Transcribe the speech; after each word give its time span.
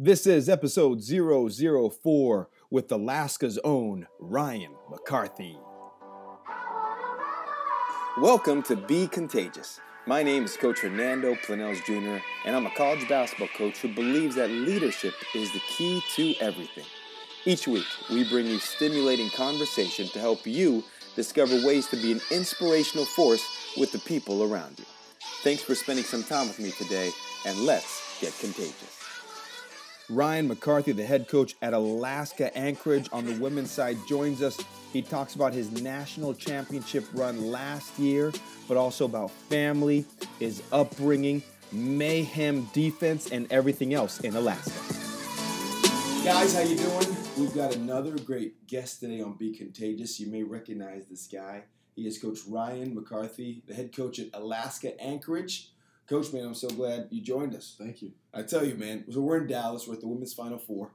This 0.00 0.26
is 0.26 0.48
episode 0.48 1.04
004 1.04 2.48
with 2.68 2.90
Alaska's 2.90 3.60
own 3.62 4.08
Ryan 4.18 4.74
McCarthy. 4.90 5.56
Welcome 8.18 8.64
to 8.64 8.74
Be 8.74 9.06
Contagious. 9.06 9.78
My 10.08 10.24
name 10.24 10.46
is 10.46 10.56
Coach 10.56 10.80
Hernando 10.80 11.36
Planells 11.36 11.84
Jr., 11.84 12.20
and 12.44 12.56
I'm 12.56 12.66
a 12.66 12.74
college 12.74 13.08
basketball 13.08 13.46
coach 13.56 13.78
who 13.78 13.94
believes 13.94 14.34
that 14.34 14.50
leadership 14.50 15.14
is 15.32 15.52
the 15.52 15.62
key 15.68 16.02
to 16.16 16.34
everything. 16.40 16.86
Each 17.44 17.68
week, 17.68 17.86
we 18.10 18.28
bring 18.28 18.46
you 18.46 18.58
stimulating 18.58 19.30
conversation 19.30 20.08
to 20.08 20.18
help 20.18 20.44
you 20.44 20.82
discover 21.14 21.64
ways 21.64 21.86
to 21.90 21.96
be 21.96 22.10
an 22.10 22.20
inspirational 22.32 23.04
force 23.04 23.46
with 23.76 23.92
the 23.92 24.00
people 24.00 24.42
around 24.42 24.76
you. 24.76 24.86
Thanks 25.44 25.62
for 25.62 25.76
spending 25.76 26.04
some 26.04 26.24
time 26.24 26.48
with 26.48 26.58
me 26.58 26.72
today, 26.72 27.12
and 27.46 27.56
let's 27.60 28.18
get 28.20 28.36
contagious. 28.40 28.93
Ryan 30.10 30.48
McCarthy, 30.48 30.92
the 30.92 31.04
head 31.04 31.28
coach 31.28 31.54
at 31.62 31.72
Alaska 31.72 32.54
Anchorage 32.56 33.08
on 33.10 33.24
the 33.24 33.32
women's 33.40 33.70
side, 33.70 33.96
joins 34.06 34.42
us. 34.42 34.60
He 34.92 35.00
talks 35.00 35.34
about 35.34 35.54
his 35.54 35.70
national 35.82 36.34
championship 36.34 37.04
run 37.14 37.50
last 37.50 37.98
year, 37.98 38.30
but 38.68 38.76
also 38.76 39.06
about 39.06 39.30
family, 39.30 40.04
his 40.38 40.62
upbringing, 40.72 41.42
mayhem 41.72 42.68
defense, 42.74 43.30
and 43.32 43.50
everything 43.50 43.94
else 43.94 44.20
in 44.20 44.36
Alaska. 44.36 44.72
Guys, 46.22 46.54
how 46.54 46.60
you 46.60 46.76
doing? 46.76 47.16
We've 47.38 47.54
got 47.54 47.74
another 47.74 48.16
great 48.18 48.66
guest 48.66 49.00
today 49.00 49.22
on 49.22 49.36
Be 49.38 49.56
Contagious. 49.56 50.20
You 50.20 50.30
may 50.30 50.42
recognize 50.42 51.06
this 51.06 51.26
guy. 51.26 51.64
He 51.96 52.06
is 52.06 52.18
Coach 52.18 52.40
Ryan 52.46 52.94
McCarthy, 52.94 53.62
the 53.66 53.74
head 53.74 53.94
coach 53.94 54.18
at 54.18 54.28
Alaska 54.34 55.00
Anchorage. 55.00 55.70
Coach, 56.08 56.32
man, 56.32 56.44
I'm 56.44 56.54
so 56.54 56.68
glad 56.68 57.08
you 57.10 57.22
joined 57.22 57.54
us. 57.54 57.76
Thank 57.78 58.02
you. 58.02 58.12
I 58.32 58.42
tell 58.42 58.64
you, 58.64 58.74
man. 58.74 59.04
So 59.10 59.20
we're 59.20 59.38
in 59.38 59.46
Dallas. 59.46 59.86
We're 59.88 59.94
at 59.94 60.00
the 60.00 60.08
women's 60.08 60.34
Final 60.34 60.58
Four, 60.58 60.90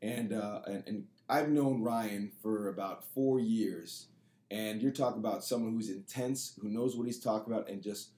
and 0.00 0.32
uh, 0.32 0.60
and, 0.66 0.84
and 0.86 1.04
I've 1.28 1.48
known 1.48 1.82
Ryan 1.82 2.30
for 2.42 2.68
about 2.68 3.04
four 3.14 3.40
years. 3.40 4.06
And 4.50 4.82
you're 4.82 4.92
talking 4.92 5.18
about 5.18 5.42
someone 5.42 5.72
who's 5.72 5.88
intense, 5.88 6.58
who 6.60 6.68
knows 6.68 6.94
what 6.94 7.06
he's 7.06 7.18
talking 7.18 7.52
about, 7.52 7.70
and 7.70 7.82
just 7.82 8.10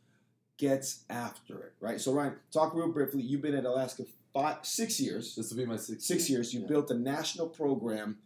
gets 0.59 1.05
after 1.09 1.63
it, 1.63 1.75
right? 1.81 2.01
So 2.01 2.13
Ryan, 2.13 2.35
talk 2.53 2.75
real 2.75 2.89
briefly. 2.93 3.23
You've 3.23 3.41
been 3.43 3.55
at 3.55 3.65
Alaska 3.65 4.05
five, 4.35 4.59
six 4.63 5.01
years. 5.01 5.37
This 5.37 5.51
will 5.51 5.59
be 5.59 5.65
my 5.65 5.77
sixth. 5.77 6.05
Six 6.07 6.29
years. 6.29 6.53
You 6.53 6.61
Yeah. 6.63 6.67
built 6.67 6.91
a 6.91 6.95
national 6.95 7.49
program. 7.49 8.19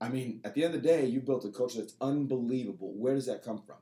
I 0.00 0.08
mean, 0.08 0.40
at 0.44 0.54
the 0.54 0.64
end 0.64 0.74
of 0.74 0.82
the 0.82 0.88
day, 0.88 1.06
you 1.06 1.20
built 1.20 1.44
a 1.44 1.50
culture 1.50 1.80
that's 1.80 1.94
unbelievable. 2.00 2.92
Where 2.94 3.14
does 3.14 3.26
that 3.26 3.42
come 3.44 3.58
from? 3.58 3.76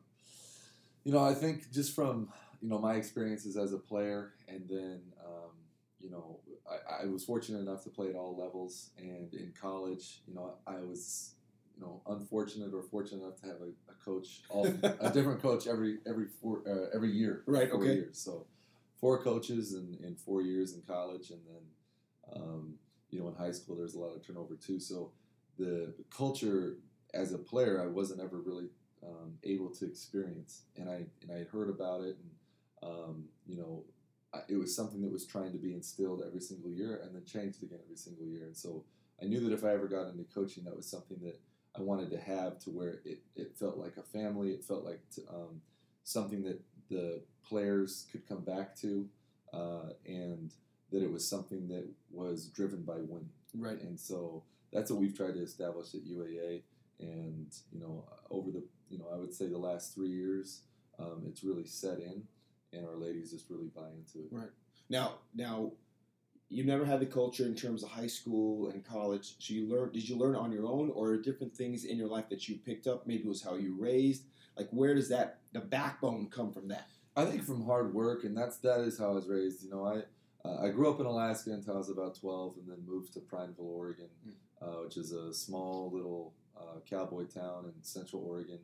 You 1.05 1.13
know, 1.13 1.19
I 1.23 1.35
think 1.35 1.71
just 1.71 1.95
from 1.95 2.31
you 2.61 2.69
know 2.69 2.79
my 2.79 2.95
experiences 2.95 3.57
as 3.57 3.73
a 3.73 3.79
player, 3.79 4.35
and 4.49 4.69
then 4.69 5.01
um, 5.25 5.53
you 6.01 6.11
know 6.11 6.41
I, 6.71 7.05
I 7.05 7.07
was 7.07 7.25
fortunate 7.25 7.61
enough 7.61 7.83
to 7.85 7.91
play 7.91 8.09
at 8.09 8.15
all 8.17 8.37
levels, 8.37 8.91
and 8.99 9.33
in 9.35 9.53
college, 9.61 10.23
you 10.27 10.35
know 10.35 10.55
I 10.67 10.81
was 10.81 11.35
you 11.77 11.83
know 11.83 12.03
unfortunate 12.09 12.75
or 12.75 12.83
fortunate 12.83 13.23
enough 13.23 13.41
to 13.41 13.47
have 13.47 13.57
a, 13.63 13.71
a 13.91 13.95
coach, 14.05 14.43
all, 14.51 14.67
a 15.01 15.11
different 15.15 15.41
coach 15.43 15.67
every 15.67 15.99
every 16.07 16.27
four 16.41 16.63
uh, 16.67 16.95
every 16.95 17.11
year, 17.13 17.43
Right, 17.47 17.71
okay. 17.71 17.95
years. 17.95 18.19
So 18.19 18.47
four 19.01 19.23
coaches 19.23 19.73
in, 19.75 19.97
in 20.05 20.15
four 20.17 20.43
years 20.43 20.75
in 20.75 20.83
college, 20.83 21.31
and 21.31 21.41
then 21.47 22.35
um, 22.43 22.75
you 23.11 23.21
know 23.21 23.29
in 23.29 23.35
high 23.35 23.53
school 23.53 23.77
there's 23.77 23.95
a 23.95 23.99
lot 24.01 24.15
of 24.15 24.27
turnover 24.27 24.57
too. 24.57 24.79
So 24.81 25.13
the 25.59 25.95
culture 26.17 26.77
as 27.15 27.33
a 27.33 27.39
player, 27.39 27.83
I 27.83 27.87
wasn't 27.87 28.21
ever 28.21 28.39
really 28.41 28.69
um, 29.03 29.35
able 29.45 29.71
to 29.71 29.87
experience, 29.87 30.63
and 30.77 30.89
I 30.89 31.07
and 31.23 31.31
I 31.35 31.39
had 31.39 31.49
heard 31.49 31.71
about 31.71 32.03
it, 32.03 32.17
and 32.21 32.31
um, 32.83 33.25
you 33.47 33.57
know, 33.57 33.85
it 34.49 34.57
was 34.57 34.75
something 34.75 35.03
that 35.03 35.11
was 35.11 35.27
trying 35.27 35.53
to 35.53 35.59
be 35.59 35.75
instilled 35.75 36.23
every 36.27 36.41
single 36.41 36.71
year, 36.71 37.01
and 37.03 37.15
then 37.15 37.25
changed 37.25 37.63
again 37.63 37.81
every 37.85 37.97
single 37.97 38.27
year. 38.27 38.45
And 38.45 38.57
so 38.57 38.85
I 39.21 39.27
knew 39.27 39.41
that 39.41 39.53
if 39.53 39.65
I 39.65 39.73
ever 39.73 39.89
got 39.89 40.09
into 40.09 40.25
coaching, 40.33 40.65
that 40.65 40.77
was 40.77 40.89
something 40.89 41.19
that 41.23 41.41
I 41.77 41.83
wanted 41.83 42.11
to 42.11 42.19
have 42.19 42.59
to 42.61 42.71
where 42.71 43.01
it, 43.05 43.23
it 43.37 43.57
felt 43.57 43.77
like 43.77 43.97
a 43.97 44.03
family. 44.03 44.51
It 44.51 44.65
felt 44.65 44.85
like 44.85 45.01
t- 45.15 45.23
um, 45.29 45.61
something 46.05 46.43
that 46.45 46.61
the 46.89 47.23
players 47.45 48.07
could 48.11 48.27
come 48.29 48.43
back 48.43 48.77
to, 48.77 49.09
uh, 49.53 49.91
and 50.07 50.53
that 50.91 51.03
it 51.03 51.11
was 51.11 51.29
something 51.29 51.69
that 51.69 51.89
was 52.11 52.47
driven 52.47 52.83
by 52.83 52.97
winning. 52.97 53.31
Right. 53.55 53.81
And 53.81 53.99
so 53.99 54.45
that's 54.73 54.91
what 54.91 55.01
we've 55.01 55.17
tried 55.17 55.35
to 55.35 55.43
establish 55.43 55.95
at 55.95 56.05
UAA. 56.05 56.63
And 56.99 57.53
you 57.73 57.81
know, 57.81 58.05
over 58.31 58.51
the 58.51 58.65
you 58.89 58.99
know, 58.99 59.07
I 59.13 59.17
would 59.17 59.33
say 59.33 59.47
the 59.47 59.59
last 59.59 59.95
three 59.95 60.11
years, 60.11 60.63
um, 60.99 61.25
it's 61.27 61.45
really 61.45 61.67
set 61.67 61.99
in, 61.99 62.25
and 62.73 62.87
our 62.87 62.97
ladies 62.97 63.31
just 63.33 63.51
really 63.51 63.69
buy 63.75 63.89
into 63.89 64.27
it. 64.27 64.29
Right. 64.31 64.51
Now, 64.89 65.15
now, 65.35 65.73
you 66.49 66.65
never 66.65 66.85
had 66.85 66.99
the 67.01 67.07
culture 67.07 67.45
in 67.47 67.55
terms 67.55 67.83
of 67.85 67.91
high 67.91 68.09
school 68.09 68.71
and 68.71 68.85
college. 68.85 69.37
So 69.39 69.55
you 69.55 69.69
learn, 69.69 69.93
Did 69.93 70.09
you 70.09 70.17
learn 70.17 70.35
on 70.35 70.51
your 70.51 70.67
own, 70.67 70.91
or 70.95 71.17
different 71.17 71.55
things 71.55 71.85
in 71.85 71.97
your 71.97 72.09
life 72.09 72.29
that 72.31 72.49
you 72.49 72.57
picked 72.57 72.87
up? 72.89 73.07
Maybe 73.07 73.23
it 73.23 73.29
was 73.29 73.43
how 73.43 73.55
you 73.55 73.77
raised. 73.79 74.25
Like, 74.57 74.69
where 74.71 74.95
does 74.95 75.09
that 75.11 75.39
the 75.53 75.61
backbone 75.61 76.29
come 76.29 76.53
from? 76.53 76.69
That. 76.69 76.89
I 77.17 77.25
think 77.25 77.45
from 77.45 77.65
hard 77.65 77.95
work, 77.95 78.25
and 78.25 78.37
that's 78.37 78.59
that 78.59 78.81
is 78.81 78.99
how 78.99 79.11
I 79.11 79.15
was 79.15 79.29
raised. 79.29 79.63
You 79.65 79.71
know, 79.71 79.85
I 79.87 80.49
uh, 80.49 80.67
I 80.67 80.71
grew 80.71 80.91
up 80.91 80.99
in 81.01 81.07
Alaska 81.07 81.51
until 81.51 81.75
I 81.75 81.79
was 81.79 81.89
about 81.91 82.19
twelve, 82.19 82.57
and 82.57 82.69
then 82.69 82.85
moved 82.85 83.13
to 83.15 83.21
Prineville, 83.21 83.67
Oregon, 83.67 84.09
uh, 84.61 84.83
which 84.85 84.97
is 84.97 85.13
a 85.13 85.33
small 85.33 85.91
little 85.93 86.35
uh, 86.59 86.81
cowboy 86.89 87.25
town 87.27 87.67
in 87.67 87.83
Central 87.83 88.25
Oregon. 88.25 88.59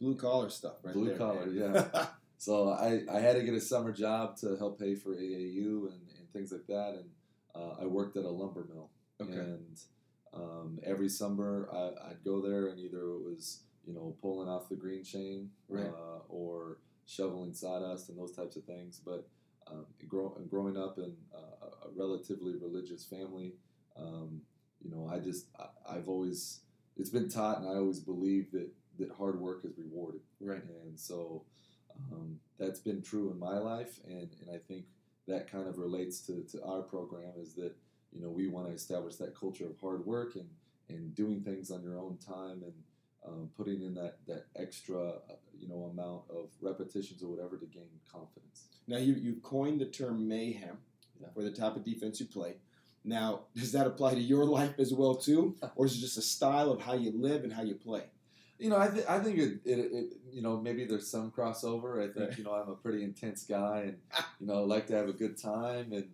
Blue 0.00 0.14
collar 0.14 0.48
stuff, 0.48 0.76
right 0.84 0.94
Blue 0.94 1.08
there. 1.08 1.16
collar, 1.18 1.46
man. 1.46 1.74
yeah. 1.74 2.06
So 2.42 2.70
I, 2.70 3.02
I 3.08 3.20
had 3.20 3.36
to 3.36 3.44
get 3.44 3.54
a 3.54 3.60
summer 3.60 3.92
job 3.92 4.36
to 4.38 4.56
help 4.56 4.80
pay 4.80 4.96
for 4.96 5.14
AAU 5.14 5.86
and, 5.92 6.00
and 6.18 6.28
things 6.32 6.50
like 6.50 6.66
that, 6.66 6.94
and 6.98 7.08
uh, 7.54 7.80
I 7.80 7.86
worked 7.86 8.16
at 8.16 8.24
a 8.24 8.28
lumber 8.28 8.66
mill. 8.68 8.90
okay. 9.20 9.32
And 9.32 9.78
um, 10.34 10.80
every 10.84 11.08
summer 11.08 11.68
I, 11.72 12.10
I'd 12.10 12.24
go 12.24 12.42
there, 12.42 12.66
and 12.66 12.80
either 12.80 12.98
it 12.98 13.22
was 13.22 13.60
you 13.86 13.94
know 13.94 14.16
pulling 14.20 14.48
off 14.48 14.68
the 14.68 14.74
green 14.74 15.04
chain 15.04 15.50
Right. 15.68 15.86
uh, 15.86 16.18
or 16.28 16.78
shoveling 17.06 17.54
sawdust 17.54 18.08
and 18.08 18.18
those 18.18 18.32
types 18.32 18.56
of 18.56 18.64
things. 18.64 19.00
But 19.04 19.28
um, 19.68 19.86
grow, 20.08 20.36
growing 20.50 20.76
up 20.76 20.98
in 20.98 21.14
uh, 21.32 21.66
a 21.86 21.90
relatively 21.94 22.56
religious 22.56 23.04
family, 23.04 23.52
um, 23.96 24.40
you 24.82 24.90
know, 24.90 25.08
I 25.08 25.20
just 25.20 25.46
I, 25.60 25.94
I've 25.94 26.08
always 26.08 26.58
it's 26.96 27.10
been 27.10 27.28
taught, 27.28 27.60
and 27.60 27.68
I 27.68 27.74
always 27.76 28.00
believe 28.00 28.50
that 28.50 28.68
that 28.98 29.12
hard 29.16 29.40
work 29.40 29.64
is 29.64 29.78
rewarded. 29.78 30.22
Right. 30.40 30.64
And 30.84 30.98
so 30.98 31.44
um, 32.12 32.38
that's 32.58 32.80
been 32.80 33.02
true 33.02 33.30
in 33.30 33.38
my 33.38 33.58
life, 33.58 33.98
and, 34.06 34.28
and 34.40 34.50
I 34.54 34.58
think 34.58 34.86
that 35.28 35.50
kind 35.50 35.68
of 35.68 35.78
relates 35.78 36.20
to, 36.26 36.42
to 36.52 36.64
our 36.64 36.82
program 36.82 37.32
is 37.38 37.54
that 37.54 37.72
you 38.12 38.20
know 38.22 38.30
we 38.30 38.48
want 38.48 38.68
to 38.68 38.74
establish 38.74 39.16
that 39.16 39.38
culture 39.38 39.66
of 39.66 39.78
hard 39.80 40.04
work 40.06 40.34
and, 40.36 40.48
and 40.88 41.14
doing 41.14 41.40
things 41.42 41.70
on 41.70 41.82
your 41.82 41.98
own 41.98 42.18
time 42.18 42.62
and 42.62 42.72
um, 43.26 43.48
putting 43.56 43.82
in 43.82 43.94
that, 43.94 44.18
that 44.26 44.46
extra 44.56 45.00
uh, 45.00 45.34
you 45.56 45.68
know 45.68 45.90
amount 45.92 46.22
of 46.30 46.50
repetitions 46.60 47.22
or 47.22 47.28
whatever 47.28 47.56
to 47.56 47.66
gain 47.66 47.88
confidence. 48.10 48.64
Now 48.88 48.98
you 48.98 49.14
you 49.14 49.36
coined 49.42 49.80
the 49.80 49.86
term 49.86 50.28
mayhem 50.28 50.78
Yeah. 51.20 51.28
for 51.34 51.42
the 51.42 51.52
type 51.52 51.76
of 51.76 51.84
defense 51.84 52.18
you 52.20 52.26
play. 52.26 52.56
Now, 53.04 53.40
does 53.56 53.72
that 53.72 53.86
apply 53.86 54.14
to 54.14 54.20
your 54.20 54.44
life 54.44 54.78
as 54.78 54.92
well 54.92 55.14
too, 55.14 55.56
or 55.76 55.86
is 55.86 55.96
it 55.96 56.00
just 56.00 56.18
a 56.18 56.22
style 56.22 56.70
of 56.70 56.80
how 56.82 56.94
you 56.94 57.12
live 57.14 57.44
and 57.44 57.52
how 57.52 57.62
you 57.62 57.74
play? 57.76 58.04
You 58.62 58.70
know, 58.70 58.78
I, 58.78 58.88
th- 58.88 59.06
I 59.08 59.18
think 59.18 59.38
it, 59.38 59.60
it, 59.64 59.78
it, 59.92 60.12
you 60.32 60.40
know, 60.40 60.56
maybe 60.56 60.84
there's 60.84 61.08
some 61.08 61.32
crossover. 61.32 62.00
I 62.00 62.12
think, 62.12 62.28
Right. 62.28 62.38
you 62.38 62.44
know, 62.44 62.52
I'm 62.52 62.68
a 62.68 62.76
pretty 62.76 63.02
intense 63.02 63.42
guy 63.42 63.78
and, 63.88 63.96
you 64.38 64.46
know, 64.46 64.54
I 64.54 64.58
like 64.60 64.86
to 64.86 64.94
have 64.94 65.08
a 65.08 65.12
good 65.12 65.36
time. 65.36 65.92
And, 65.92 66.06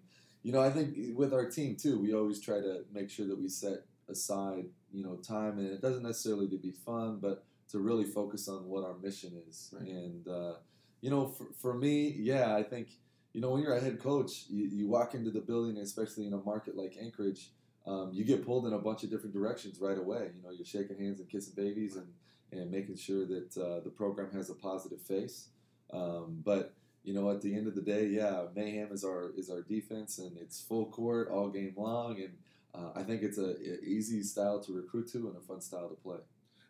you 0.42 0.52
know, 0.52 0.62
I 0.62 0.70
think 0.70 0.96
with 1.14 1.34
our 1.34 1.50
team 1.50 1.76
too, 1.76 1.98
we 2.00 2.14
always 2.14 2.40
try 2.40 2.58
to 2.60 2.84
make 2.90 3.10
sure 3.10 3.26
that 3.26 3.38
we 3.38 3.48
set 3.50 3.80
aside, 4.08 4.64
you 4.90 5.02
know, 5.04 5.16
time. 5.16 5.58
And 5.58 5.66
it 5.68 5.82
doesn't 5.82 6.02
necessarily 6.02 6.48
to 6.48 6.56
be 6.56 6.70
fun, 6.70 7.18
but 7.20 7.44
to 7.72 7.80
really 7.80 8.04
focus 8.04 8.48
on 8.48 8.66
what 8.66 8.82
our 8.82 8.96
mission 8.96 9.32
is. 9.46 9.74
Right. 9.78 9.86
And, 9.86 10.26
uh, 10.26 10.54
you 11.02 11.10
know, 11.10 11.28
for, 11.28 11.48
for 11.60 11.74
me, 11.74 12.16
yeah, 12.18 12.56
I 12.56 12.62
think, 12.62 12.88
you 13.34 13.42
know, 13.42 13.50
when 13.50 13.60
you're 13.62 13.76
a 13.76 13.80
head 13.80 14.00
coach, 14.00 14.44
you, 14.48 14.64
you 14.64 14.88
walk 14.88 15.12
into 15.14 15.30
the 15.30 15.42
building, 15.42 15.76
especially 15.76 16.26
in 16.26 16.32
a 16.32 16.38
market 16.38 16.78
like 16.78 16.96
Anchorage, 16.98 17.50
um, 17.86 18.10
you 18.14 18.24
get 18.24 18.46
pulled 18.46 18.66
in 18.66 18.72
a 18.72 18.78
bunch 18.78 19.04
of 19.04 19.10
different 19.10 19.34
directions 19.34 19.80
right 19.80 19.98
away. 19.98 20.30
You 20.34 20.42
know, 20.42 20.50
you're 20.50 20.64
shaking 20.64 20.98
hands 20.98 21.20
and 21.20 21.28
kissing 21.28 21.52
babies 21.54 21.96
and, 21.96 22.06
and 22.52 22.70
making 22.70 22.96
sure 22.96 23.26
that 23.26 23.56
uh, 23.56 23.80
the 23.80 23.90
program 23.90 24.30
has 24.32 24.50
a 24.50 24.54
positive 24.54 25.00
face. 25.00 25.48
Um, 25.92 26.42
but 26.44 26.74
you 27.04 27.14
know, 27.14 27.30
at 27.30 27.40
the 27.40 27.54
end 27.54 27.66
of 27.66 27.74
the 27.74 27.82
day, 27.82 28.06
yeah, 28.06 28.44
mayhem 28.54 28.92
is 28.92 29.04
our 29.04 29.32
is 29.36 29.50
our 29.50 29.62
defense, 29.62 30.18
and 30.18 30.36
it's 30.36 30.60
full 30.60 30.86
court 30.86 31.28
all 31.30 31.48
game 31.48 31.74
long, 31.76 32.20
and 32.20 32.32
uh, 32.74 32.98
I 32.98 33.02
think 33.02 33.22
it's 33.22 33.38
a, 33.38 33.56
a 33.56 33.80
easy 33.84 34.22
style 34.22 34.60
to 34.60 34.72
recruit 34.72 35.10
to 35.12 35.28
and 35.28 35.36
a 35.36 35.40
fun 35.40 35.60
style 35.60 35.88
to 35.88 35.94
play. 35.94 36.18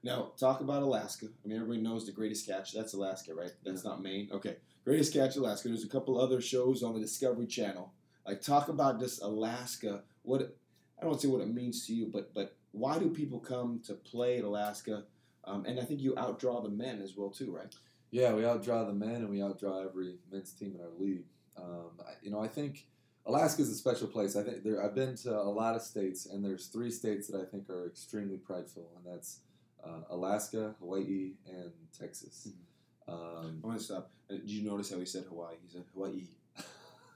Now, 0.02 0.32
talk 0.38 0.60
about 0.60 0.82
Alaska. 0.82 1.26
I 1.26 1.48
mean, 1.48 1.56
everybody 1.56 1.80
knows 1.80 2.06
the 2.06 2.12
greatest 2.12 2.46
catch. 2.46 2.72
That's 2.72 2.94
Alaska, 2.94 3.34
right? 3.34 3.50
That's 3.64 3.84
not 3.84 4.00
Maine. 4.00 4.28
Okay. 4.32 4.56
Greatest 4.84 5.12
catch, 5.12 5.36
Alaska. 5.36 5.68
There's 5.68 5.84
a 5.84 5.88
couple 5.88 6.20
other 6.20 6.40
shows 6.40 6.82
on 6.82 6.94
the 6.94 7.00
Discovery 7.00 7.46
Channel. 7.46 7.92
Like, 8.24 8.40
talk 8.40 8.68
about 8.68 9.00
this 9.00 9.20
Alaska. 9.20 10.02
What 10.22 10.56
I 11.00 11.04
don't 11.04 11.20
say 11.20 11.28
what 11.28 11.40
it 11.40 11.52
means 11.52 11.86
to 11.86 11.94
you, 11.94 12.06
but 12.12 12.32
but 12.32 12.56
why 12.72 12.98
do 12.98 13.10
people 13.10 13.40
come 13.40 13.80
to 13.86 13.94
play 13.94 14.38
at 14.38 14.44
Alaska? 14.44 15.04
Um, 15.48 15.64
and 15.66 15.80
I 15.80 15.84
think 15.84 16.00
you 16.00 16.14
outdraw 16.14 16.62
the 16.62 16.68
men 16.68 17.00
as 17.02 17.16
well 17.16 17.30
too, 17.30 17.50
right? 17.54 17.74
Yeah, 18.10 18.32
we 18.34 18.42
outdraw 18.42 18.86
the 18.86 18.92
men 18.92 19.16
and 19.16 19.28
we 19.30 19.38
outdraw 19.38 19.84
every 19.88 20.16
men's 20.30 20.52
team 20.52 20.74
in 20.74 20.80
our 20.80 20.92
league. 20.98 21.24
Um, 21.56 21.92
I- 22.00 22.14
you 22.22 22.30
know, 22.30 22.40
I 22.40 22.48
think 22.48 22.86
Alaska 23.26 23.62
is 23.62 23.70
a 23.70 23.74
special 23.74 24.08
place. 24.08 24.36
I 24.36 24.42
think 24.42 24.62
there, 24.64 24.82
I've 24.84 24.94
been 24.94 25.14
to 25.24 25.30
a 25.38 25.52
lot 25.62 25.74
of 25.74 25.82
states, 25.82 26.26
and 26.26 26.44
there's 26.44 26.66
three 26.68 26.90
states 26.90 27.28
that 27.28 27.40
I 27.40 27.44
think 27.44 27.68
are 27.70 27.86
extremely 27.86 28.38
prideful, 28.38 28.90
and 28.96 29.04
that's 29.14 29.40
uh, 29.84 30.00
Alaska, 30.10 30.74
Hawaii, 30.80 31.32
and 31.46 31.72
Texas. 31.98 32.48
Um, 33.06 33.60
I 33.62 33.66
want 33.66 33.78
to 33.78 33.84
stop. 33.84 34.10
Uh, 34.30 34.34
Did 34.34 34.50
you 34.50 34.68
notice 34.70 34.90
how 34.90 34.98
he 34.98 35.04
said 35.06 35.24
Hawaii? 35.28 35.56
He 35.62 35.68
said 35.70 35.84
Hawaii. 35.94 36.28
I 36.58 36.62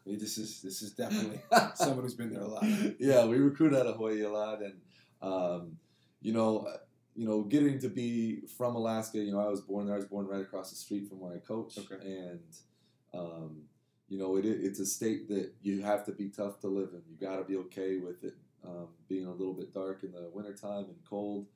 mean, 0.07 0.19
this 0.19 0.37
is 0.39 0.61
this 0.63 0.83
is 0.83 0.93
definitely 0.93 1.41
someone 1.75 2.03
who's 2.05 2.15
been 2.15 2.31
there 2.33 2.43
a 2.43 2.49
lot. 2.49 2.65
yeah, 2.99 3.25
we 3.25 3.37
recruit 3.39 3.75
out 3.75 3.87
of 3.87 3.97
Hawaii 3.97 4.23
a 4.23 4.31
lot, 4.31 4.61
and 4.63 4.75
um, 5.23 5.77
you 6.21 6.33
know, 6.33 6.67
you 7.15 7.27
know, 7.27 7.43
getting 7.43 7.79
to 7.81 7.89
be 7.89 8.41
from 8.57 8.75
Alaska. 8.77 9.19
You 9.19 9.33
know, 9.33 9.41
I 9.41 9.49
was 9.49 9.61
born 9.61 9.87
there. 9.87 9.95
I 9.95 9.99
was 9.99 10.07
born 10.07 10.27
right 10.27 10.41
across 10.41 10.71
the 10.71 10.77
street 10.77 11.09
from 11.09 11.21
where 11.21 11.35
I 11.35 11.39
coach, 11.39 11.79
Okay. 11.79 12.05
and 12.05 12.41
um, 13.15 13.63
you 14.09 14.19
know, 14.19 14.37
it, 14.37 14.45
it's 14.47 14.81
a 14.81 14.87
state 14.87 15.29
that 15.29 15.53
you 15.63 15.83
have 15.83 16.05
to 16.07 16.13
be 16.13 16.29
tough 16.29 16.61
to 16.61 16.69
live 16.69 16.91
in. 16.93 17.03
You 17.11 17.17
got 17.21 17.37
to 17.37 17.45
be 17.45 17.57
okay 17.57 17.99
with 17.99 18.25
it 18.25 18.35
um, 18.67 18.89
being 19.09 19.27
a 19.27 19.31
little 19.33 19.55
bit 19.55 19.73
dark 19.75 20.03
in 20.03 20.13
the 20.13 20.31
wintertime 20.33 20.85
and 20.85 20.97
cold, 21.09 21.47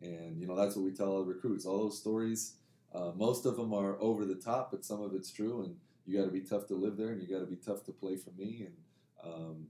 and 0.00 0.40
you 0.40 0.46
know, 0.46 0.56
that's 0.56 0.76
what 0.76 0.84
we 0.84 0.92
tell 0.92 1.16
our 1.16 1.22
recruits. 1.22 1.64
All 1.66 1.78
those 1.78 1.98
stories. 1.98 2.54
Uh, 2.94 3.10
most 3.14 3.44
of 3.44 3.56
them 3.56 3.74
are 3.74 4.00
over 4.00 4.24
the 4.24 4.34
top, 4.36 4.70
but 4.70 4.84
some 4.84 5.02
of 5.02 5.14
it's 5.14 5.30
true, 5.30 5.62
and 5.64 5.76
you 6.06 6.16
got 6.18 6.24
to 6.24 6.30
be 6.30 6.40
tough 6.40 6.66
to 6.68 6.74
live 6.74 6.96
there, 6.96 7.08
and 7.10 7.20
you 7.20 7.28
got 7.28 7.40
to 7.40 7.46
be 7.50 7.56
tough 7.56 7.84
to 7.84 7.92
play 7.92 8.16
for 8.16 8.30
me, 8.38 8.66
and 8.66 9.32
um, 9.34 9.66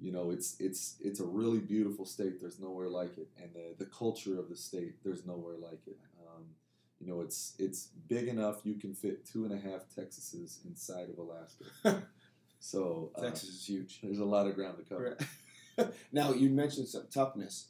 you 0.00 0.12
know 0.12 0.30
it's 0.30 0.56
it's 0.60 0.96
it's 1.00 1.20
a 1.20 1.24
really 1.24 1.58
beautiful 1.58 2.04
state. 2.04 2.40
There's 2.40 2.60
nowhere 2.60 2.88
like 2.88 3.16
it, 3.18 3.28
and 3.40 3.50
the 3.54 3.74
the 3.84 3.90
culture 3.90 4.38
of 4.38 4.48
the 4.48 4.56
state, 4.56 5.02
there's 5.04 5.26
nowhere 5.26 5.56
like 5.56 5.86
it. 5.86 5.98
Um, 6.20 6.44
you 7.00 7.06
know, 7.06 7.20
it's 7.20 7.54
it's 7.58 7.88
big 8.08 8.28
enough 8.28 8.60
you 8.64 8.74
can 8.74 8.94
fit 8.94 9.26
two 9.26 9.44
and 9.44 9.52
a 9.52 9.58
half 9.58 9.82
Texases 9.96 10.64
inside 10.64 11.08
of 11.10 11.18
Alaska. 11.18 12.02
so 12.60 13.10
uh, 13.16 13.22
Texas 13.22 13.50
is 13.50 13.68
huge. 13.68 14.00
there's 14.02 14.18
a 14.18 14.24
lot 14.24 14.46
of 14.46 14.54
ground 14.54 14.78
to 14.78 14.84
cover. 14.84 15.16
now 16.12 16.32
you 16.32 16.50
mentioned 16.50 16.88
some 16.88 17.06
toughness. 17.12 17.68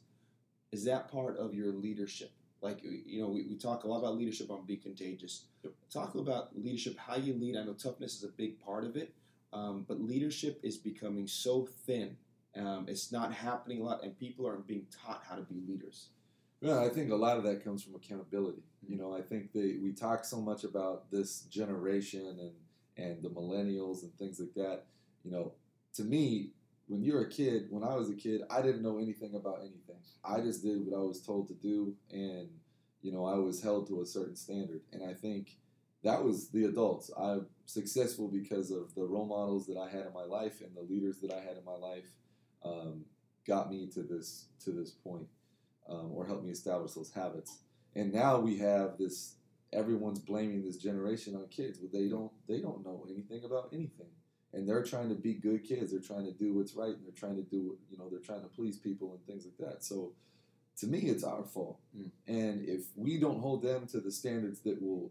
Is 0.73 0.85
that 0.85 1.11
part 1.11 1.37
of 1.39 1.55
your 1.55 1.73
leadership? 1.73 2.33
Like 2.61 2.81
you 2.83 3.21
know, 3.21 3.29
we, 3.29 3.43
we 3.43 3.57
talk 3.57 3.85
a 3.85 3.89
lot 3.89 3.99
about 3.99 4.17
leadership 4.17 4.51
on 4.51 4.65
Be 4.65 4.77
Contagious. 4.77 5.45
Yep. 5.63 5.73
Talk 5.93 6.15
about 6.15 6.57
leadership, 6.57 6.97
how 6.99 7.17
you 7.17 7.35
lead. 7.35 7.57
I 7.57 7.65
know 7.65 7.75
toughness 7.75 8.17
is 8.17 8.25
a 8.25 8.29
big 8.29 8.61
part 8.65 8.85
of 8.85 8.97
it, 8.97 9.13
um, 9.53 9.85
but 9.87 10.01
leadership 10.01 10.61
is 10.63 10.77
becoming 10.77 11.27
so 11.27 11.69
thin. 11.87 12.17
Um, 12.57 12.87
it's 12.89 13.13
not 13.13 13.33
happening 13.33 13.81
a 13.81 13.85
lot, 13.85 14.03
and 14.03 14.19
people 14.19 14.47
aren't 14.47 14.67
being 14.67 14.87
taught 15.05 15.23
how 15.29 15.37
to 15.37 15.43
be 15.43 15.61
leaders. 15.69 16.09
Yeah, 16.61 16.81
I 16.81 16.89
think 16.89 17.11
a 17.11 17.17
lot 17.17 17.37
of 17.37 17.45
that 17.45 17.63
comes 17.63 17.83
from 17.83 17.95
accountability. 17.95 18.63
You 18.89 18.97
know, 18.97 19.15
I 19.15 19.21
think 19.21 19.53
they 19.53 19.77
we 19.83 19.93
talk 19.93 20.25
so 20.25 20.41
much 20.41 20.65
about 20.65 21.11
this 21.11 21.43
generation 21.43 22.39
and 22.41 22.53
and 22.97 23.23
the 23.23 23.29
millennials 23.29 24.03
and 24.03 24.15
things 24.15 24.41
like 24.41 24.55
that. 24.55 24.85
You 25.23 25.31
know, 25.33 25.53
to 25.95 26.05
me, 26.05 26.51
when 26.89 27.03
you're 27.03 27.23
a 27.23 27.29
kid, 27.29 27.67
when 27.71 27.83
I 27.83 27.95
was 27.95 28.09
a 28.09 28.15
kid, 28.15 28.43
I 28.51 28.63
didn't 28.63 28.83
know 28.83 28.99
anything 28.99 29.35
about 29.35 29.61
anything. 29.61 30.01
I 30.25 30.41
just 30.41 30.63
did 30.63 30.85
what 30.85 30.97
I 30.97 31.03
was 31.03 31.21
told 31.21 31.49
to 31.49 31.55
do, 31.55 31.95
and 32.11 32.49
you 33.03 33.13
know, 33.13 33.25
I 33.25 33.35
was 33.35 33.63
held 33.63 33.87
to 33.89 34.01
a 34.01 34.07
certain 34.07 34.37
standard. 34.37 34.81
And 34.93 35.09
I 35.09 35.15
think 35.15 35.59
that 36.07 36.25
was 36.25 36.49
the 36.51 36.67
adults. 36.67 37.11
I'm 37.19 37.47
successful 37.67 38.29
because 38.29 38.71
of 38.71 38.95
the 38.95 39.05
role 39.05 39.27
models 39.27 39.67
that 39.67 39.77
I 39.77 39.91
had 39.91 40.07
in 40.07 40.13
my 40.15 40.23
life 40.23 40.61
and 40.61 40.71
the 40.75 40.83
leaders 40.83 41.19
that 41.21 41.33
I 41.33 41.41
had 41.41 41.57
in 41.57 41.65
my 41.65 41.75
life 41.75 42.05
um, 42.65 43.05
got 43.47 43.71
me 43.71 43.89
to 43.95 44.03
this 44.03 44.47
to 44.65 44.71
this 44.71 44.93
point 44.93 45.27
um, 45.89 46.13
or 46.13 46.25
helped 46.25 46.45
me 46.45 46.51
establish 46.51 46.93
those 46.93 47.13
habits. 47.13 47.59
And 47.97 48.13
now 48.13 48.39
we 48.39 48.57
have 48.59 48.99
this. 48.99 49.35
Everyone's 49.73 50.21
blaming 50.21 50.63
this 50.65 50.77
generation 50.77 51.35
on 51.35 51.49
kids, 51.49 51.79
but 51.79 51.93
they 51.93 52.09
don't. 52.09 52.31
They 52.49 52.61
don't 52.61 52.85
know 52.85 53.05
anything 53.11 53.45
about 53.45 53.71
anything, 53.73 54.07
and 54.53 54.69
they're 54.69 54.85
trying 54.85 55.09
to 55.09 55.17
be 55.17 55.35
good 55.35 55.65
kids. 55.65 55.91
They're 55.91 56.01
trying 56.01 56.27
to 56.27 56.33
do 56.33 56.55
what's 56.55 56.75
right, 56.75 56.95
and 56.95 57.05
they're 57.05 57.19
trying 57.19 57.37
to 57.37 57.43
do. 57.43 57.77
You 57.91 57.99
know, 57.99 58.09
they're 58.09 58.21
trying 58.21 58.43
to 58.43 58.49
please 58.49 58.77
people 58.77 59.13
and 59.13 59.27
things 59.27 59.45
like 59.45 59.69
that. 59.69 59.83
So, 59.83 60.13
to 60.79 60.87
me, 60.87 61.01
it's 61.01 61.25
our 61.25 61.43
fault. 61.43 61.81
Mm. 61.99 62.11
And 62.29 62.69
if 62.69 62.85
we 62.95 63.19
don't 63.19 63.41
hold 63.41 63.63
them 63.63 63.89
to 63.89 64.01
the 64.01 64.13
standards 64.13 64.61
that 64.61 64.81
will 64.81 65.11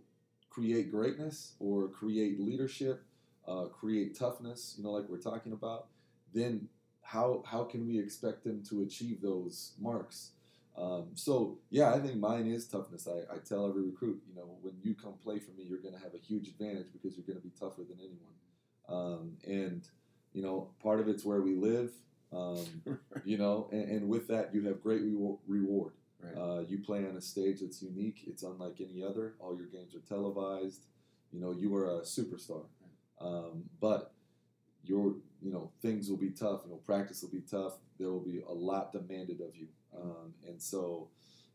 create 0.55 0.89
greatness 0.89 1.53
or 1.59 1.89
create 1.89 2.39
leadership, 2.39 3.03
uh, 3.45 3.65
create 3.65 4.17
toughness, 4.17 4.75
you 4.77 4.83
know, 4.85 4.91
like 4.91 5.03
we're 5.09 5.17
talking 5.17 5.51
about, 5.51 5.87
then 6.33 6.69
how 7.01 7.43
how 7.45 7.63
can 7.65 7.85
we 7.85 7.99
expect 7.99 8.43
them 8.45 8.63
to 8.69 8.81
achieve 8.81 9.21
those 9.21 9.73
marks? 9.77 10.31
Um, 10.77 11.07
so 11.13 11.57
yeah, 11.69 11.93
I 11.93 11.99
think 11.99 12.15
mine 12.15 12.47
is 12.47 12.67
toughness. 12.67 13.05
I, 13.07 13.33
I 13.33 13.37
tell 13.39 13.67
every 13.67 13.83
recruit, 13.83 14.21
you 14.29 14.35
know, 14.35 14.57
when 14.61 14.75
you 14.81 14.95
come 14.95 15.13
play 15.21 15.39
for 15.39 15.51
me, 15.51 15.65
you're 15.67 15.79
going 15.79 15.93
to 15.93 15.99
have 15.99 16.13
a 16.13 16.25
huge 16.25 16.47
advantage 16.47 16.87
because 16.93 17.17
you're 17.17 17.25
going 17.25 17.39
to 17.39 17.43
be 17.43 17.53
tougher 17.59 17.81
than 17.81 17.97
anyone. 17.99 18.35
Um, 18.87 19.37
and 19.45 19.85
you 20.33 20.41
know, 20.41 20.69
part 20.81 21.01
of 21.01 21.09
it's 21.09 21.25
where 21.25 21.41
we 21.41 21.55
live. 21.55 21.91
Um, 22.31 22.65
you 23.25 23.37
know, 23.37 23.67
and, 23.73 23.89
and 23.89 24.09
with 24.09 24.29
that, 24.29 24.53
you 24.53 24.61
have 24.67 24.81
great 24.81 25.03
rewar- 25.03 25.39
reward. 25.47 25.93
Right. 26.25 26.41
Uh, 26.41 26.59
you 26.67 26.79
play 26.79 26.99
on 26.99 27.15
a 27.17 27.21
stage 27.21 27.59
that's 27.61 27.81
unique. 27.81 28.23
It's 28.27 28.43
unlike 28.43 28.81
any 28.81 29.03
other. 29.03 29.35
All 29.39 29.55
your 29.55 29.67
games 29.67 29.95
are 29.95 29.99
televised. 29.99 30.85
You 31.31 31.39
know, 31.41 31.51
you 31.51 31.75
are 31.75 31.99
a 31.99 32.01
superstar. 32.01 32.65
Um, 33.19 33.63
but 33.79 34.13
your, 34.83 35.15
you 35.41 35.51
know, 35.51 35.71
things 35.81 36.09
will 36.09 36.17
be 36.17 36.31
tough. 36.31 36.61
You 36.65 36.71
know, 36.71 36.77
practice 36.85 37.21
will 37.21 37.31
be 37.31 37.43
tough. 37.49 37.73
There 37.99 38.09
will 38.09 38.19
be 38.23 38.41
a 38.47 38.53
lot 38.53 38.91
demanded 38.91 39.41
of 39.41 39.55
you. 39.55 39.67
Um, 39.95 40.33
and 40.47 40.61
so, 40.61 41.09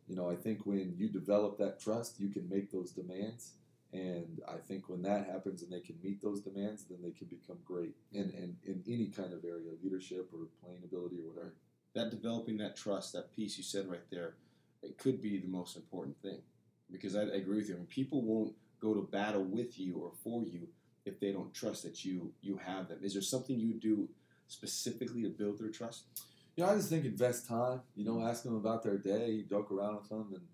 you 0.09 0.17
know, 0.17 0.31
I 0.31 0.37
think 0.37 0.67
when 0.67 0.95
you 0.97 1.09
develop 1.09 1.59
that 1.59 1.81
trust, 1.81 2.19
you 2.21 2.29
can 2.29 2.49
make 2.49 2.71
those 2.73 2.93
demands. 2.93 3.53
And 3.93 4.41
I 4.49 4.57
think 4.57 4.89
when 4.89 5.03
that 5.03 5.27
happens 5.27 5.63
and 5.63 5.73
they 5.73 5.81
can 5.81 5.97
meet 6.03 6.23
those 6.23 6.41
demands, 6.43 6.85
then 6.89 6.99
they 7.03 7.11
can 7.11 7.27
become 7.27 7.59
great 7.65 7.95
in, 8.13 8.31
in, 8.31 8.57
in 8.65 8.83
any 8.87 9.09
kind 9.09 9.33
of 9.33 9.45
area, 9.45 9.73
leadership 9.83 10.31
or 10.33 10.47
playing 10.63 10.83
ability 10.85 11.17
or 11.21 11.29
whatever. 11.31 11.55
that 11.95 12.11
developing 12.11 12.57
that 12.59 12.77
trust, 12.77 13.13
that 13.13 13.35
piece 13.35 13.59
you 13.59 13.65
said 13.65 13.89
right 13.89 14.09
there, 14.11 14.35
it 14.83 14.99
could 14.99 15.21
be 15.21 15.39
the 15.39 15.49
most 15.49 15.77
important 15.77 16.21
thing. 16.23 16.39
Because 16.91 17.15
I, 17.17 17.23
I 17.23 17.37
agree 17.37 17.59
with 17.59 17.69
you. 17.69 17.75
I 17.75 17.79
mean, 17.79 17.87
people 17.87 18.23
won't 18.23 18.55
go 18.81 18.95
to 18.95 19.03
battle 19.03 19.45
with 19.45 19.79
you 19.79 19.97
or 19.97 20.13
for 20.25 20.43
you 20.45 20.69
if 21.05 21.21
they 21.21 21.33
don't 21.33 21.53
trust 21.55 21.83
that 21.85 22.05
you 22.05 22.33
you 22.43 22.59
have 22.59 22.89
them. 22.89 22.99
Is 23.03 23.13
there 23.13 23.23
something 23.23 23.59
you 23.59 23.75
do 23.75 24.09
specifically 24.49 25.23
to 25.23 25.29
build 25.29 25.59
their 25.59 25.69
trust? 25.71 26.05
You 26.57 26.65
know, 26.65 26.71
I 26.71 26.75
just 26.77 26.89
think 26.89 27.05
invest 27.05 27.47
time. 27.49 27.81
You 27.95 28.05
know, 28.05 28.27
ask 28.27 28.43
them 28.43 28.57
about 28.57 28.83
their 28.83 28.99
day, 28.99 29.45
joke 29.49 29.71
around 29.71 29.97
with 29.97 30.09
them, 30.09 30.35
and 30.35 30.47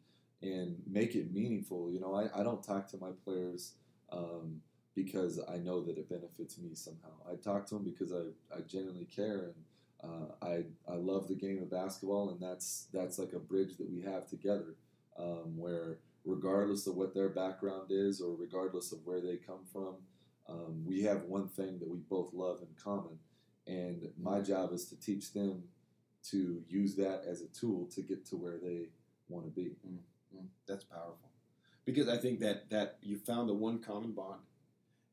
and 0.42 0.76
make 0.86 1.14
it 1.14 1.32
meaningful. 1.32 1.90
You 1.90 2.00
know, 2.00 2.14
I, 2.14 2.40
I 2.40 2.42
don't 2.42 2.62
talk 2.62 2.88
to 2.88 2.98
my 2.98 3.10
players 3.24 3.72
um, 4.12 4.60
because 4.94 5.40
I 5.48 5.56
know 5.56 5.82
that 5.82 5.96
it 5.98 6.08
benefits 6.08 6.58
me 6.58 6.74
somehow. 6.74 7.10
I 7.30 7.36
talk 7.36 7.66
to 7.68 7.74
them 7.76 7.84
because 7.84 8.12
I, 8.12 8.54
I 8.54 8.60
genuinely 8.60 9.06
care 9.06 9.44
and 9.44 9.54
uh, 10.02 10.34
I 10.42 10.64
I 10.88 10.94
love 10.96 11.28
the 11.28 11.34
game 11.34 11.62
of 11.62 11.70
basketball, 11.70 12.30
and 12.30 12.40
that's 12.40 12.88
that's 12.92 13.18
like 13.18 13.32
a 13.32 13.38
bridge 13.38 13.76
that 13.78 13.90
we 13.90 14.02
have 14.02 14.28
together, 14.28 14.74
um, 15.18 15.56
where 15.56 15.98
regardless 16.24 16.86
of 16.86 16.96
what 16.96 17.14
their 17.14 17.28
background 17.28 17.86
is 17.90 18.20
or 18.20 18.34
regardless 18.36 18.92
of 18.92 18.98
where 19.04 19.20
they 19.20 19.36
come 19.36 19.64
from, 19.72 19.94
um, 20.48 20.84
we 20.84 21.02
have 21.02 21.22
one 21.24 21.48
thing 21.48 21.78
that 21.78 21.88
we 21.88 21.98
both 21.98 22.32
love 22.34 22.60
in 22.60 22.68
common, 22.82 23.18
and 23.66 24.08
my 24.20 24.40
job 24.40 24.72
is 24.72 24.86
to 24.86 24.96
teach 24.96 25.32
them 25.32 25.64
to 26.30 26.62
use 26.68 26.96
that 26.96 27.22
as 27.26 27.40
a 27.42 27.46
tool 27.48 27.86
to 27.94 28.02
get 28.02 28.26
to 28.26 28.36
where 28.36 28.58
they 28.58 28.88
want 29.28 29.44
to 29.44 29.50
be. 29.50 29.70
Mm, 29.86 29.98
that's 30.66 30.84
powerful. 30.84 31.30
Because 31.84 32.08
I 32.08 32.16
think 32.16 32.40
that 32.40 32.68
that 32.70 32.98
you 33.02 33.16
found 33.18 33.48
the 33.48 33.54
one 33.54 33.78
common 33.78 34.12
bond, 34.12 34.40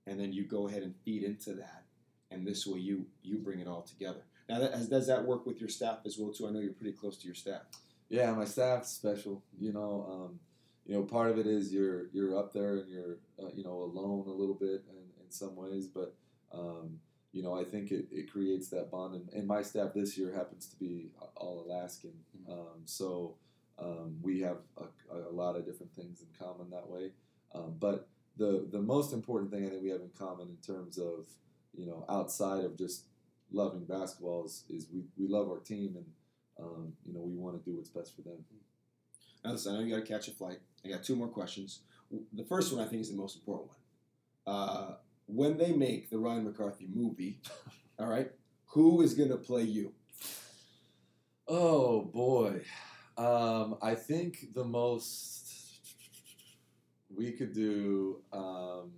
and 0.08 0.20
then 0.20 0.34
you 0.34 0.44
go 0.44 0.68
ahead 0.68 0.84
and 0.84 0.96
feed 0.96 1.24
into 1.24 1.54
that, 1.54 1.84
and 2.32 2.46
this 2.46 2.66
way 2.66 2.80
you 2.80 3.06
you 3.22 3.38
bring 3.38 3.60
it 3.60 3.68
all 3.68 3.84
together. 3.84 4.24
Now, 4.50 4.60
that, 4.60 4.74
has, 4.74 4.88
does 4.90 5.08
that 5.08 5.24
work 5.26 5.46
with 5.46 5.60
your 5.60 5.70
staff 5.70 6.00
as 6.06 6.18
well 6.18 6.32
too? 6.32 6.48
I 6.48 6.52
know 6.52 6.60
you're 6.60 6.74
pretty 6.74 6.92
close 6.96 7.18
to 7.18 7.26
your 7.26 7.36
staff. 7.36 7.62
Yeah, 8.10 8.32
my 8.34 8.46
staff's 8.46 8.90
special. 8.90 9.44
You 9.58 9.74
know, 9.74 10.06
um, 10.10 10.40
you 10.86 10.94
know, 10.96 11.04
part 11.04 11.32
of 11.32 11.38
it 11.40 11.48
is 11.48 11.74
you're 11.74 12.08
you're 12.14 12.38
up 12.38 12.54
there 12.54 12.78
and 12.78 12.90
you're 12.92 13.18
uh, 13.42 13.50
you 13.56 13.64
know 13.64 13.84
alone 13.84 14.28
a 14.28 14.32
little 14.32 14.56
bit 14.56 14.84
in, 14.90 15.24
in 15.24 15.30
some 15.32 15.56
ways, 15.56 15.88
but 15.88 16.14
um, 16.54 17.00
you 17.32 17.42
know, 17.42 17.58
I 17.60 17.64
think 17.64 17.92
it, 17.92 18.06
it 18.12 18.32
creates 18.32 18.68
that 18.70 18.92
bond. 18.92 19.16
And, 19.16 19.30
and 19.34 19.48
my 19.48 19.62
staff 19.64 19.94
this 19.96 20.18
year 20.18 20.32
happens 20.34 20.68
to 20.68 20.76
be 20.78 21.10
all 21.36 21.66
Alaskan, 21.66 22.12
Mhm. 22.38 22.52
um, 22.52 22.82
so 22.86 23.36
um, 23.80 24.18
we 24.22 24.42
have 24.42 24.58
a, 24.78 25.18
a 25.18 25.32
lot 25.32 25.56
of 25.56 25.66
different 25.66 25.94
things 25.96 26.22
in 26.22 26.28
common 26.38 26.70
that 26.70 26.88
way. 26.88 27.12
Um, 27.56 27.76
but 27.80 28.08
the 28.38 28.68
the 28.72 28.82
most 28.82 29.14
important 29.14 29.52
thing 29.52 29.66
I 29.66 29.70
think 29.70 29.82
we 29.84 29.90
have 29.90 30.02
in 30.02 30.12
common 30.18 30.50
in 30.50 30.58
terms 30.58 30.98
of 30.98 31.28
you 31.74 31.86
know 31.86 32.06
outside 32.10 32.64
of 32.66 32.78
just 32.78 33.06
loving 33.54 33.86
basketball 33.86 34.46
is, 34.46 34.64
is 34.70 34.88
we, 34.94 35.04
we 35.18 35.28
love 35.28 35.48
our 35.48 35.60
team 35.60 35.96
and 35.96 36.06
um, 36.60 36.94
you 37.06 37.14
know 37.14 37.22
we 37.22 37.36
want 37.36 37.58
to 37.58 37.70
do 37.70 37.78
what's 37.78 37.90
best 37.90 38.16
for 38.16 38.22
them. 38.22 38.38
Now, 39.44 39.52
listen, 39.52 39.74
I 39.74 39.78
know 39.78 39.86
you 39.86 39.96
got 39.96 40.06
to 40.06 40.14
catch 40.14 40.28
a 40.28 40.32
flight. 40.32 40.60
I 40.86 40.90
got 40.90 41.04
two 41.04 41.16
more 41.16 41.28
questions. 41.28 41.80
The 42.34 42.46
first 42.46 42.74
one 42.74 42.86
I 42.86 42.88
think 42.88 43.02
is 43.02 43.10
the 43.10 43.18
most 43.18 43.38
important 43.38 43.70
one. 43.70 44.56
Uh, 44.56 44.96
when 45.26 45.58
they 45.58 45.72
make 45.72 46.10
the 46.10 46.18
Ryan 46.18 46.44
McCarthy 46.44 46.88
movie, 46.94 47.40
all 48.00 48.08
right, 48.08 48.32
who 48.68 49.02
is 49.02 49.14
going 49.14 49.30
to 49.30 49.38
play 49.38 49.64
you? 49.64 49.94
Oh 51.48 52.02
boy, 52.02 52.62
um, 53.18 53.78
I 53.82 53.96
think 53.96 54.54
the 54.54 54.64
most 54.64 55.52
we 57.10 57.32
could 57.32 57.54
do. 57.54 58.22
Um, 58.32 58.92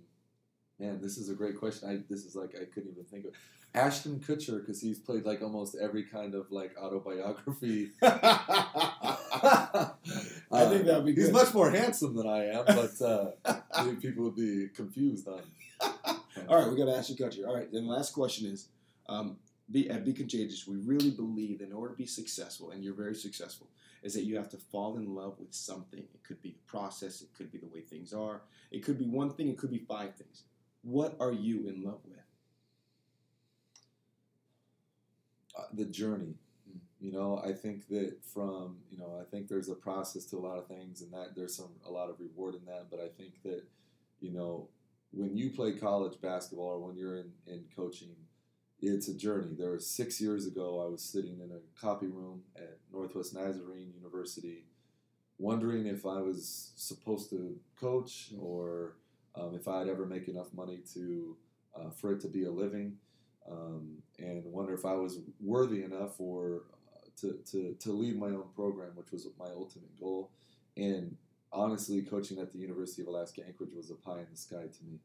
Man, 0.78 1.00
this 1.00 1.16
is 1.16 1.30
a 1.30 1.34
great 1.34 1.58
question. 1.58 1.88
I 1.88 2.02
this 2.08 2.24
is 2.24 2.36
like 2.36 2.54
I 2.54 2.64
couldn't 2.66 2.90
even 2.90 3.04
think 3.04 3.24
of 3.24 3.32
Ashton 3.76 4.20
Kutcher 4.20 4.58
because 4.60 4.80
he's 4.80 4.98
played 4.98 5.24
like 5.26 5.42
almost 5.42 5.76
every 5.76 6.02
kind 6.04 6.34
of 6.34 6.50
like 6.50 6.74
autobiography. 6.78 7.90
I 8.02 9.90
think 10.50 10.86
that'd 10.86 11.04
be 11.04 11.12
Uh, 11.12 11.14
He's 11.14 11.30
much 11.30 11.52
more 11.52 11.70
handsome 11.70 12.16
than 12.16 12.26
I 12.26 12.46
am, 12.46 12.64
but 12.64 13.02
uh, 13.02 13.32
people 14.00 14.24
would 14.24 14.36
be 14.36 14.68
confused 14.74 15.28
on. 15.28 15.42
All 16.48 16.58
right, 16.58 16.70
we 16.70 16.76
got 16.76 17.08
you, 17.08 17.16
Country. 17.16 17.44
All 17.44 17.54
right, 17.54 17.70
then 17.70 17.86
the 17.86 17.92
last 17.92 18.14
question 18.14 18.46
is, 18.50 18.68
um, 19.08 19.36
be 19.70 19.90
at 19.90 20.04
Be 20.06 20.14
Contagious. 20.14 20.66
We 20.66 20.76
really 20.76 21.10
believe 21.10 21.60
in 21.60 21.72
order 21.72 21.92
to 21.92 21.98
be 21.98 22.06
successful, 22.06 22.70
and 22.70 22.82
you're 22.82 22.94
very 22.94 23.14
successful, 23.14 23.68
is 24.02 24.14
that 24.14 24.24
you 24.24 24.36
have 24.36 24.48
to 24.50 24.56
fall 24.56 24.96
in 24.96 25.14
love 25.14 25.38
with 25.38 25.52
something. 25.52 26.00
It 26.00 26.22
could 26.24 26.40
be 26.40 26.50
a 26.56 26.70
process. 26.70 27.20
It 27.20 27.28
could 27.36 27.52
be 27.52 27.58
the 27.58 27.66
way 27.66 27.80
things 27.82 28.14
are. 28.14 28.40
It 28.70 28.84
could 28.84 28.98
be 28.98 29.06
one 29.06 29.30
thing. 29.34 29.48
It 29.48 29.58
could 29.58 29.70
be 29.70 29.78
five 29.86 30.14
things. 30.14 30.44
What 30.82 31.16
are 31.20 31.32
you 31.32 31.68
in 31.68 31.82
love 31.82 32.00
with? 32.06 32.16
uh, 35.45 35.45
the 35.72 35.84
journey. 35.84 36.34
Mm. 36.68 36.80
You 37.00 37.12
know, 37.12 37.42
I 37.44 37.52
think 37.52 37.88
that 37.88 38.16
from 38.32 38.78
you 38.90 38.98
know, 38.98 39.18
I 39.20 39.24
think 39.24 39.48
there's 39.48 39.68
a 39.68 39.74
process 39.74 40.24
to 40.26 40.36
a 40.36 40.40
lot 40.40 40.58
of 40.58 40.66
things, 40.66 41.02
and 41.02 41.12
that 41.12 41.34
there's 41.34 41.56
some 41.56 41.70
a 41.86 41.90
lot 41.90 42.10
of 42.10 42.20
reward 42.20 42.54
in 42.54 42.64
that. 42.66 42.86
But 42.90 43.00
I 43.00 43.08
think 43.08 43.42
that 43.44 43.62
you 44.20 44.32
know, 44.32 44.68
when 45.12 45.36
you 45.36 45.50
play 45.50 45.72
college 45.72 46.20
basketball 46.20 46.66
or 46.66 46.78
when 46.78 46.96
you're 46.96 47.16
in, 47.16 47.32
in 47.46 47.64
coaching, 47.74 48.16
it's 48.80 49.08
a 49.08 49.14
journey. 49.14 49.54
There 49.56 49.72
was 49.72 49.86
six 49.86 50.20
years 50.20 50.46
ago, 50.46 50.84
I 50.84 50.90
was 50.90 51.02
sitting 51.02 51.40
in 51.40 51.50
a 51.50 51.80
copy 51.80 52.06
room 52.06 52.42
at 52.56 52.78
Northwest 52.92 53.34
Nazarene 53.34 53.92
University, 53.94 54.64
wondering 55.38 55.86
if 55.86 56.06
I 56.06 56.20
was 56.20 56.72
supposed 56.76 57.30
to 57.30 57.56
coach 57.78 58.32
or 58.38 58.96
um, 59.34 59.54
if 59.54 59.68
I'd 59.68 59.88
ever 59.88 60.06
make 60.06 60.28
enough 60.28 60.52
money 60.54 60.80
to 60.94 61.36
uh, 61.74 61.90
for 61.90 62.12
it 62.12 62.20
to 62.20 62.28
be 62.28 62.44
a 62.44 62.50
living 62.50 62.96
um, 63.50 63.98
and 64.18 64.44
wonder 64.44 64.74
if 64.74 64.84
I 64.84 64.94
was 64.94 65.20
worthy 65.40 65.84
enough 65.84 66.20
or 66.20 66.62
uh, 66.94 67.08
to, 67.20 67.38
to, 67.50 67.74
to 67.74 67.92
lead 67.92 68.18
my 68.18 68.26
own 68.26 68.46
program, 68.54 68.90
which 68.94 69.12
was 69.12 69.26
my 69.38 69.46
ultimate 69.46 69.98
goal. 69.98 70.30
And 70.76 71.16
honestly, 71.52 72.02
coaching 72.02 72.38
at 72.38 72.52
the 72.52 72.58
University 72.58 73.02
of 73.02 73.08
Alaska 73.08 73.42
Anchorage 73.46 73.74
was 73.74 73.90
a 73.90 73.94
pie 73.94 74.18
in 74.18 74.26
the 74.30 74.36
sky 74.36 74.64
to 74.64 74.84
me. 74.84 74.98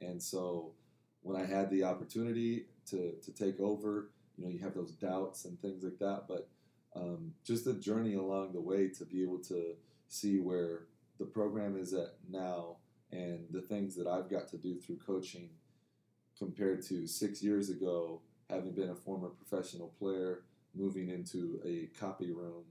And 0.00 0.22
so 0.22 0.72
when 1.22 1.36
I 1.36 1.44
had 1.44 1.70
the 1.70 1.84
opportunity 1.84 2.66
to, 2.90 3.12
to 3.22 3.32
take 3.32 3.60
over, 3.60 4.10
you 4.36 4.44
know, 4.44 4.50
you 4.50 4.60
have 4.60 4.74
those 4.74 4.92
doubts 4.92 5.44
and 5.44 5.60
things 5.60 5.82
like 5.82 5.98
that, 5.98 6.24
but 6.28 6.48
um, 6.94 7.34
just 7.44 7.64
the 7.64 7.74
journey 7.74 8.14
along 8.14 8.52
the 8.52 8.60
way 8.60 8.88
to 8.88 9.04
be 9.04 9.22
able 9.22 9.38
to 9.40 9.74
see 10.08 10.38
where 10.38 10.86
the 11.18 11.26
program 11.26 11.76
is 11.78 11.92
at 11.92 12.14
now 12.30 12.76
and 13.12 13.46
the 13.50 13.60
things 13.60 13.94
that 13.96 14.06
I've 14.06 14.30
got 14.30 14.48
to 14.48 14.56
do 14.56 14.76
through 14.78 14.98
coaching 15.04 15.50
compared 16.38 16.82
to 16.86 17.06
six 17.06 17.42
years 17.42 17.70
ago, 17.70 18.20
having 18.48 18.72
been 18.72 18.90
a 18.90 18.94
former 18.94 19.28
professional 19.28 19.88
player, 19.98 20.42
moving 20.74 21.08
into 21.08 21.60
a 21.64 21.86
copy 21.98 22.30
room 22.32 22.64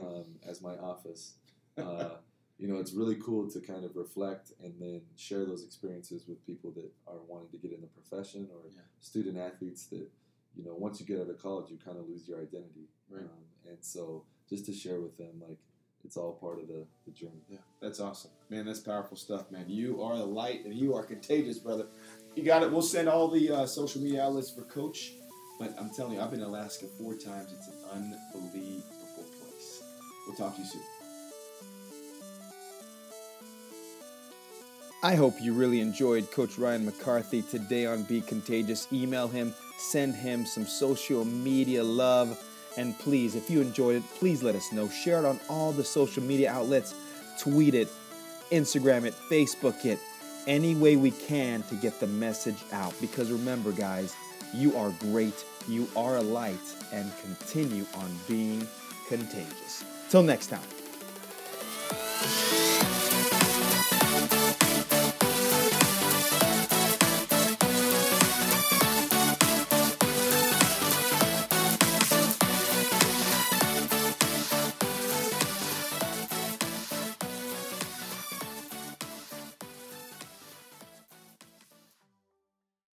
um, 0.00 0.24
as 0.46 0.62
my 0.62 0.76
office. 0.78 1.34
Uh, 1.76 2.10
you 2.58 2.68
know, 2.68 2.78
it's 2.78 2.92
really 2.92 3.16
cool 3.16 3.48
to 3.50 3.60
kind 3.60 3.84
of 3.84 3.96
reflect 3.96 4.52
and 4.62 4.74
then 4.78 5.00
share 5.16 5.44
those 5.46 5.64
experiences 5.64 6.26
with 6.28 6.44
people 6.46 6.70
that 6.72 6.90
are 7.06 7.20
wanting 7.26 7.48
to 7.50 7.56
get 7.56 7.72
in 7.72 7.80
the 7.80 7.86
profession 7.86 8.48
or 8.52 8.68
Yeah. 8.70 8.82
student 9.00 9.38
athletes 9.38 9.86
that, 9.86 10.10
you 10.54 10.64
know, 10.64 10.74
once 10.74 11.00
you 11.00 11.06
get 11.06 11.20
out 11.20 11.30
of 11.30 11.40
college, 11.40 11.70
you 11.70 11.78
kind 11.78 11.96
of 11.98 12.08
lose 12.08 12.28
your 12.28 12.38
identity. 12.40 12.88
Right. 13.08 13.22
Um, 13.22 13.44
and 13.66 13.78
so 13.80 14.24
just 14.48 14.66
to 14.66 14.72
share 14.72 15.00
with 15.00 15.16
them, 15.16 15.40
like, 15.40 15.58
it's 16.04 16.16
all 16.16 16.32
part 16.32 16.60
of 16.60 16.68
the, 16.68 16.86
the 17.06 17.12
journey. 17.12 17.42
Yeah, 17.48 17.58
that's 17.80 18.00
awesome, 18.00 18.30
man. 18.48 18.66
That's 18.66 18.80
powerful 18.80 19.16
stuff, 19.16 19.50
man. 19.50 19.64
You 19.68 20.02
are 20.02 20.16
the 20.16 20.24
light, 20.24 20.64
and 20.64 20.74
you 20.74 20.94
are 20.94 21.02
contagious, 21.02 21.58
brother. 21.58 21.86
You 22.34 22.42
got 22.42 22.62
it. 22.62 22.70
We'll 22.70 22.82
send 22.82 23.08
all 23.08 23.28
the 23.28 23.50
uh, 23.50 23.66
social 23.66 24.00
media 24.00 24.24
outlets 24.24 24.50
for 24.50 24.62
Coach. 24.62 25.12
But 25.58 25.74
I'm 25.78 25.90
telling 25.90 26.14
you, 26.14 26.20
I've 26.20 26.30
been 26.30 26.40
to 26.40 26.46
Alaska 26.46 26.86
four 26.98 27.14
times. 27.14 27.52
It's 27.52 27.68
an 27.68 27.74
unbelievable 28.34 28.82
place. 29.40 29.82
We'll 30.26 30.36
talk 30.36 30.54
to 30.56 30.62
you 30.62 30.66
soon. 30.66 30.82
I 35.02 35.14
hope 35.14 35.40
you 35.40 35.54
really 35.54 35.80
enjoyed 35.80 36.30
Coach 36.30 36.58
Ryan 36.58 36.84
McCarthy 36.84 37.42
today 37.42 37.86
on 37.86 38.02
Be 38.04 38.20
Contagious. 38.20 38.86
Email 38.92 39.28
him, 39.28 39.54
send 39.78 40.14
him 40.14 40.44
some 40.44 40.66
social 40.66 41.24
media 41.24 41.82
love. 41.82 42.38
And 42.76 42.98
please, 42.98 43.34
if 43.34 43.50
you 43.50 43.60
enjoyed 43.60 43.96
it, 43.96 44.02
please 44.18 44.42
let 44.42 44.54
us 44.54 44.72
know. 44.72 44.88
Share 44.88 45.18
it 45.18 45.24
on 45.24 45.40
all 45.48 45.72
the 45.72 45.84
social 45.84 46.22
media 46.22 46.50
outlets, 46.50 46.94
tweet 47.38 47.74
it, 47.74 47.88
Instagram 48.50 49.04
it, 49.04 49.14
Facebook 49.30 49.84
it, 49.84 49.98
any 50.46 50.74
way 50.74 50.96
we 50.96 51.10
can 51.10 51.62
to 51.64 51.74
get 51.74 52.00
the 52.00 52.06
message 52.06 52.62
out. 52.72 52.94
Because 53.00 53.30
remember, 53.30 53.72
guys, 53.72 54.14
you 54.54 54.76
are 54.76 54.90
great, 55.00 55.44
you 55.68 55.88
are 55.96 56.16
a 56.16 56.22
light, 56.22 56.58
and 56.92 57.10
continue 57.22 57.84
on 57.96 58.10
being 58.28 58.66
contagious. 59.08 59.84
Till 60.08 60.22
next 60.22 60.48
time. 60.48 60.60